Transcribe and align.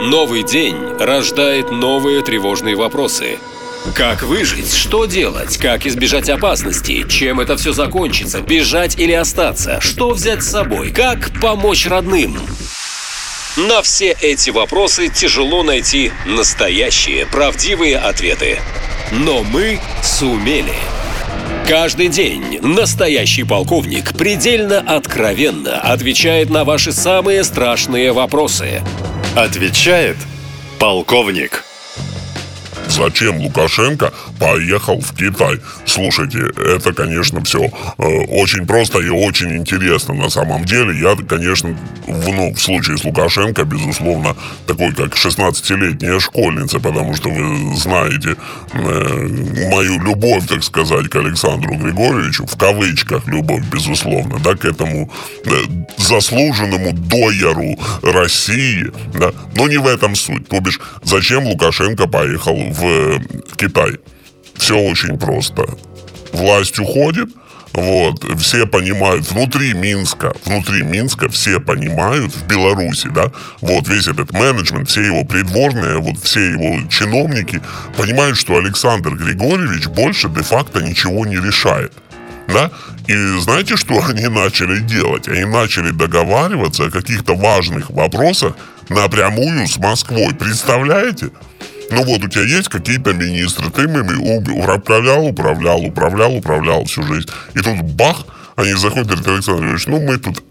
Новый 0.00 0.44
день 0.44 0.78
рождает 0.98 1.70
новые 1.70 2.22
тревожные 2.22 2.74
вопросы. 2.74 3.38
Как 3.94 4.22
выжить? 4.22 4.72
Что 4.72 5.04
делать? 5.04 5.58
Как 5.58 5.84
избежать 5.86 6.30
опасности? 6.30 7.06
Чем 7.06 7.38
это 7.38 7.58
все 7.58 7.72
закончится? 7.72 8.40
Бежать 8.40 8.98
или 8.98 9.12
остаться? 9.12 9.78
Что 9.82 10.08
взять 10.12 10.42
с 10.42 10.52
собой? 10.52 10.90
Как 10.90 11.38
помочь 11.42 11.86
родным? 11.86 12.38
На 13.58 13.82
все 13.82 14.16
эти 14.22 14.48
вопросы 14.48 15.08
тяжело 15.08 15.62
найти 15.62 16.12
настоящие, 16.24 17.26
правдивые 17.26 17.98
ответы. 17.98 18.58
Но 19.12 19.42
мы 19.42 19.80
сумели. 20.02 20.72
Каждый 21.68 22.08
день 22.08 22.58
настоящий 22.62 23.44
полковник 23.44 24.16
предельно 24.16 24.78
откровенно 24.78 25.78
отвечает 25.78 26.48
на 26.48 26.64
ваши 26.64 26.90
самые 26.90 27.44
страшные 27.44 28.12
вопросы. 28.12 28.82
Отвечает 29.36 30.16
полковник. 30.80 31.64
Зачем 33.00 33.38
Лукашенко 33.38 34.12
поехал 34.38 35.00
в 35.00 35.16
Китай? 35.16 35.58
Слушайте, 35.86 36.38
это, 36.58 36.92
конечно, 36.92 37.42
все 37.42 37.64
э, 37.64 38.04
очень 38.28 38.66
просто 38.66 38.98
и 38.98 39.08
очень 39.08 39.56
интересно 39.56 40.12
на 40.12 40.28
самом 40.28 40.66
деле. 40.66 41.00
Я, 41.00 41.16
конечно, 41.16 41.74
в, 42.06 42.28
ну, 42.28 42.52
в 42.52 42.60
случае 42.60 42.98
с 42.98 43.04
Лукашенко, 43.04 43.64
безусловно, 43.64 44.36
такой, 44.66 44.92
как 44.92 45.14
16-летняя 45.14 46.20
школьница, 46.20 46.78
потому 46.78 47.14
что 47.14 47.30
вы 47.30 47.74
знаете 47.74 48.36
э, 48.74 49.28
мою 49.70 49.98
любовь, 50.02 50.46
так 50.46 50.62
сказать, 50.62 51.08
к 51.08 51.16
Александру 51.16 51.76
Григорьевичу, 51.76 52.44
в 52.44 52.58
кавычках 52.58 53.26
любовь, 53.26 53.62
безусловно, 53.72 54.38
да, 54.44 54.56
к 54.56 54.66
этому 54.66 55.10
э, 55.46 55.50
заслуженному 55.96 56.92
дояру 56.92 57.78
России, 58.02 58.92
да, 59.14 59.32
но 59.56 59.68
не 59.68 59.78
в 59.78 59.86
этом 59.86 60.14
суть. 60.14 60.48
То 60.48 60.60
бишь, 60.60 60.78
зачем 61.02 61.46
Лукашенко 61.46 62.06
поехал 62.06 62.56
в 62.56 62.89
в 63.50 63.56
Китай. 63.56 63.98
Все 64.56 64.78
очень 64.78 65.18
просто. 65.18 65.66
Власть 66.32 66.78
уходит, 66.78 67.28
вот, 67.72 68.24
все 68.40 68.66
понимают, 68.66 69.30
внутри 69.30 69.74
Минска, 69.74 70.32
внутри 70.44 70.82
Минска 70.82 71.28
все 71.28 71.60
понимают, 71.60 72.34
в 72.34 72.46
Беларуси, 72.46 73.08
да, 73.14 73.30
вот 73.60 73.86
весь 73.88 74.08
этот 74.08 74.32
менеджмент, 74.32 74.88
все 74.88 75.02
его 75.02 75.24
придворные, 75.24 75.98
вот 75.98 76.18
все 76.22 76.50
его 76.50 76.88
чиновники 76.88 77.62
понимают, 77.96 78.36
что 78.36 78.56
Александр 78.56 79.14
Григорьевич 79.14 79.86
больше 79.86 80.28
де-факто 80.28 80.80
ничего 80.82 81.24
не 81.26 81.36
решает. 81.36 81.92
Да? 82.48 82.72
И 83.06 83.14
знаете, 83.38 83.76
что 83.76 84.04
они 84.08 84.26
начали 84.26 84.80
делать? 84.80 85.28
Они 85.28 85.44
начали 85.44 85.90
договариваться 85.90 86.86
о 86.86 86.90
каких-то 86.90 87.36
важных 87.36 87.90
вопросах 87.90 88.54
напрямую 88.88 89.68
с 89.68 89.78
Москвой. 89.78 90.34
Представляете? 90.34 91.30
Ну 91.90 92.04
вот 92.04 92.22
у 92.24 92.28
тебя 92.28 92.44
есть 92.44 92.68
какие-то 92.68 93.12
министры, 93.12 93.70
ты 93.70 93.82
ими 93.82 94.00
управлял, 94.74 95.26
управлял, 95.26 95.84
управлял, 95.84 96.36
управлял 96.36 96.84
всю 96.84 97.02
жизнь. 97.02 97.28
И 97.54 97.58
тут 97.58 97.82
бах, 97.82 98.24
они 98.60 98.74
заходят, 98.74 99.06
говорят, 99.08 99.26
Александр 99.26 99.66
Ильич, 99.66 99.86
ну 99.86 100.00
мы 100.00 100.18
тут 100.18 100.42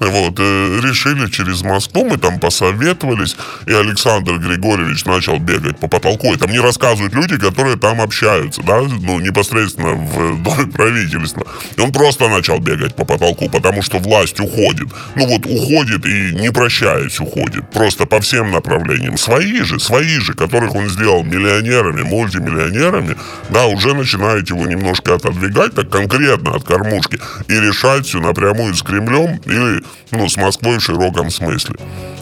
ну, 0.00 0.10
вот, 0.10 0.34
э, 0.38 0.80
решили 0.82 1.28
через 1.30 1.62
Москву, 1.62 2.04
мы 2.04 2.16
там 2.16 2.38
посоветовались, 2.38 3.36
и 3.66 3.72
Александр 3.72 4.38
Григорьевич 4.38 5.04
начал 5.04 5.38
бегать 5.38 5.78
по 5.78 5.88
потолку. 5.88 6.32
Это 6.32 6.48
мне 6.48 6.60
рассказывают 6.60 7.12
люди, 7.14 7.38
которые 7.38 7.76
там 7.76 8.00
общаются, 8.00 8.62
да, 8.62 8.80
ну, 8.80 9.20
непосредственно 9.20 9.94
в 9.94 10.42
доме 10.42 10.66
правительства. 10.72 11.46
И 11.76 11.80
он 11.80 11.92
просто 11.92 12.28
начал 12.28 12.58
бегать 12.58 12.94
по 12.94 13.04
потолку, 13.04 13.48
потому 13.50 13.82
что 13.82 13.98
власть 13.98 14.40
уходит. 14.40 14.88
Ну 15.16 15.26
вот 15.26 15.44
уходит 15.46 16.06
и 16.06 16.34
не 16.34 16.50
прощаясь 16.50 17.20
уходит. 17.20 17.70
Просто 17.70 18.06
по 18.06 18.20
всем 18.20 18.50
направлениям. 18.52 19.16
Свои 19.18 19.62
же, 19.62 19.78
свои 19.80 20.18
же, 20.20 20.34
которых 20.34 20.74
он 20.74 20.88
сделал 20.88 21.24
миллионерами, 21.24 22.02
мультимиллионерами, 22.02 23.16
да, 23.50 23.66
уже 23.66 23.94
начинают 23.94 24.48
его 24.50 24.66
немножко 24.66 24.99
немножко 25.00 25.14
отодвигать, 25.14 25.74
так 25.74 25.90
конкретно 25.90 26.54
от 26.54 26.64
кормушки, 26.64 27.18
и 27.48 27.54
решать 27.54 28.06
все 28.06 28.20
напрямую 28.20 28.74
с 28.74 28.82
Кремлем 28.82 29.40
или, 29.46 29.82
ну, 30.10 30.28
с 30.28 30.36
Москвой 30.36 30.78
в 30.78 30.82
широком 30.82 31.30
смысле. 31.30 31.76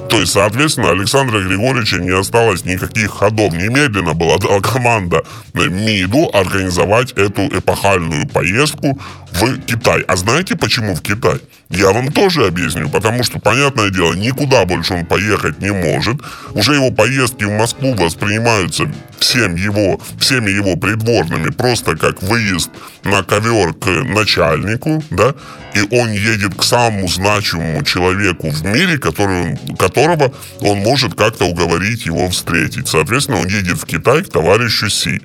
То 0.08 0.18
есть, 0.18 0.32
соответственно, 0.32 0.90
Александра 0.90 1.40
Григорьевича 1.40 1.98
не 1.98 2.10
осталось 2.10 2.64
никаких 2.64 3.10
ходов. 3.10 3.52
Немедленно 3.52 4.14
была 4.14 4.38
дала 4.38 4.60
команда 4.62 5.22
МИДу 5.52 6.30
организовать 6.32 7.12
эту 7.12 7.42
эпохальную 7.48 8.26
поездку 8.26 8.98
в 9.40 9.58
Китай. 9.60 10.02
А 10.02 10.16
знаете, 10.16 10.56
почему 10.56 10.94
в 10.94 11.02
Китай? 11.02 11.40
Я 11.70 11.92
вам 11.92 12.12
тоже 12.12 12.46
объясню. 12.46 12.88
Потому 12.88 13.24
что, 13.24 13.38
понятное 13.38 13.90
дело, 13.90 14.14
никуда 14.14 14.64
больше 14.64 14.94
он 14.94 15.06
поехать 15.06 15.60
не 15.60 15.72
может. 15.72 16.16
Уже 16.54 16.74
его 16.74 16.90
поездки 16.90 17.44
в 17.44 17.50
Москву 17.50 17.94
воспринимаются 17.94 18.90
всем 19.18 19.54
его, 19.56 20.00
всеми 20.18 20.50
его 20.50 20.76
придворными 20.76 21.50
просто 21.50 21.96
как 21.96 22.22
выезд 22.22 22.70
на 23.04 23.22
ковер 23.22 23.74
к 23.74 23.86
начальнику, 23.86 25.02
да, 25.10 25.34
и 25.74 25.80
он 25.94 26.12
едет 26.12 26.54
к 26.54 26.62
самому 26.62 27.08
значимому 27.08 27.84
человеку 27.84 28.50
в 28.50 28.64
мире, 28.64 28.98
который, 28.98 29.58
которого 29.78 30.32
он 30.60 30.78
может 30.78 31.14
как-то 31.14 31.44
уговорить 31.44 32.06
его 32.06 32.28
встретить. 32.30 32.88
Соответственно, 32.88 33.40
он 33.40 33.48
едет 33.48 33.78
в 33.78 33.86
Китай 33.86 34.22
к 34.22 34.30
товарищу 34.30 34.88
Си. 34.88 35.20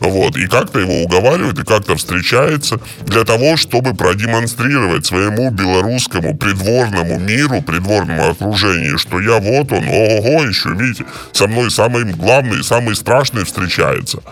Вот, 0.00 0.36
и 0.36 0.46
как-то 0.46 0.78
его 0.78 1.02
уговаривает, 1.02 1.58
и 1.58 1.64
как-то 1.64 1.96
встречается 1.96 2.80
для 3.00 3.24
того, 3.24 3.56
чтобы 3.56 3.94
продемонстрировать 3.94 5.06
своему 5.06 5.50
белорусскому 5.50 6.36
придворному 6.36 7.18
миру, 7.18 7.62
придворному 7.62 8.30
окружению, 8.30 8.98
что 8.98 9.20
я 9.20 9.38
вот 9.38 9.72
он, 9.72 9.88
ого, 9.88 10.44
еще, 10.44 10.70
видите, 10.70 11.04
со 11.32 11.48
мной 11.48 11.70
самый 11.70 12.04
главный, 12.04 12.62
самый 12.62 12.94
страшный 12.94 13.44
встречается. 13.44 14.22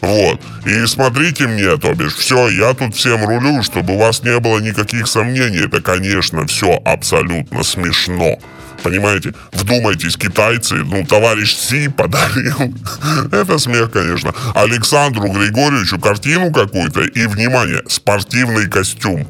Вот. 0.00 0.40
И 0.64 0.86
смотрите 0.86 1.46
мне, 1.46 1.76
то 1.78 1.94
бишь, 1.94 2.14
все, 2.14 2.48
я 2.48 2.74
тут 2.74 2.94
всем 2.94 3.24
рулю, 3.26 3.62
чтобы 3.62 3.94
у 3.94 3.98
вас 3.98 4.22
не 4.22 4.38
было 4.38 4.58
никаких 4.60 5.08
сомнений. 5.08 5.64
Это, 5.64 5.80
конечно, 5.80 6.46
все 6.46 6.80
абсолютно 6.84 7.64
смешно. 7.64 8.38
Понимаете? 8.82 9.34
Вдумайтесь, 9.52 10.16
китайцы, 10.16 10.74
ну, 10.76 11.04
товарищ 11.04 11.54
Си 11.54 11.88
подарил. 11.88 12.74
Это 13.32 13.58
смех, 13.58 13.90
конечно. 13.90 14.34
Александру 14.54 15.28
Григорьевичу 15.28 15.98
картину 15.98 16.52
какую-то 16.52 17.02
и, 17.02 17.26
внимание, 17.26 17.82
спортивный 17.88 18.68
костюм. 18.68 19.26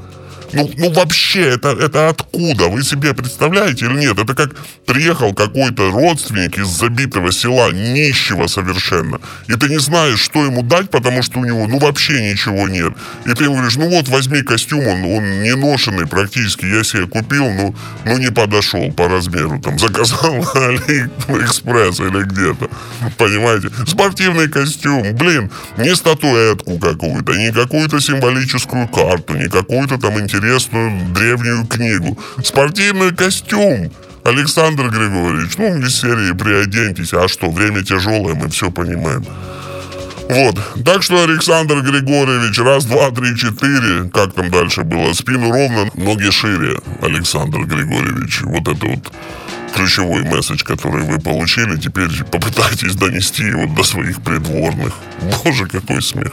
Ну, 0.57 0.71
ну 0.79 0.91
вообще, 0.93 1.43
это, 1.51 1.69
это 1.69 2.09
откуда? 2.09 2.69
Вы 2.69 2.83
себе 2.83 3.13
представляете 3.13 3.85
или 3.87 3.95
нет? 3.95 4.19
Это 4.19 4.35
как 4.35 4.55
приехал 4.87 5.35
какой-то 5.35 5.91
родственник 5.91 6.59
из 6.59 6.67
забитого 6.67 7.31
села, 7.31 7.73
нищего 7.73 8.47
совершенно, 8.47 9.21
и 9.49 9.53
ты 9.55 9.69
не 9.69 9.79
знаешь, 9.79 10.19
что 10.19 10.45
ему 10.45 10.63
дать, 10.63 10.91
потому 10.91 11.23
что 11.23 11.41
у 11.41 11.45
него, 11.45 11.67
ну, 11.67 11.79
вообще 11.79 12.33
ничего 12.33 12.69
нет. 12.69 12.95
И 13.27 13.35
ты 13.35 13.45
ему 13.45 13.57
говоришь, 13.57 13.77
ну 13.77 13.91
вот, 13.91 14.09
возьми 14.09 14.43
костюм, 14.43 14.87
он, 14.87 15.05
он 15.05 15.43
не 15.43 15.55
ношенный 15.55 16.07
практически, 16.07 16.65
я 16.65 16.83
себе 16.85 17.07
купил, 17.07 17.51
ну, 17.51 17.75
ну 18.07 18.19
не 18.19 18.31
подошел 18.31 18.91
по 18.93 19.09
размеру, 19.09 19.61
там, 19.61 19.79
заказал 19.79 20.37
на 20.37 20.67
Алиэкспресс 20.69 22.01
или 22.01 22.23
где-то, 22.23 22.71
понимаете? 23.19 23.71
Спортивный 23.87 24.49
костюм, 24.49 25.15
блин, 25.15 25.51
не 25.77 25.95
статуэтку 25.95 26.79
какую-то, 26.79 27.35
не 27.35 27.53
какую-то 27.53 28.01
символическую 28.01 28.89
карту, 28.89 29.35
не 29.35 29.49
какую-то 29.49 29.99
там 29.99 30.19
интересную 30.19 30.46
интересную 30.47 31.13
древнюю 31.13 31.67
книгу. 31.67 32.19
Спортивный 32.43 33.15
костюм. 33.15 33.91
Александр 34.25 34.89
Григорьевич, 34.89 35.57
ну, 35.57 35.79
из 35.79 36.01
серии 36.01 36.33
«Приоденьтесь», 36.37 37.15
а 37.15 37.29
что, 37.29 37.51
время 37.51 37.83
тяжелое, 37.85 38.35
мы 38.35 38.49
все 38.49 38.71
понимаем. 38.73 39.25
Вот. 40.29 40.85
Так 40.85 41.05
что, 41.05 41.23
Александр 41.23 41.81
Григорьевич, 41.81 42.59
раз, 42.59 42.87
два, 42.87 43.13
три, 43.13 43.37
четыре, 43.37 44.11
как 44.13 44.35
там 44.35 44.51
дальше 44.51 44.83
было, 44.83 45.13
спину 45.13 45.53
ровно, 45.53 45.89
ноги 45.95 46.31
шире, 46.31 46.81
Александр 47.03 47.61
Григорьевич. 47.61 48.41
Вот 48.43 48.67
это 48.67 48.87
вот 48.87 49.13
ключевой 49.77 50.25
месседж, 50.25 50.65
который 50.65 51.03
вы 51.03 51.21
получили, 51.21 51.77
теперь 51.77 52.09
попытайтесь 52.25 52.97
донести 52.97 53.45
его 53.45 53.67
до 53.67 53.85
своих 53.85 54.21
придворных. 54.23 54.93
Боже, 55.45 55.67
какой 55.67 56.03
смех. 56.03 56.33